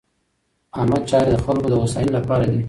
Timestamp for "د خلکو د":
1.31-1.73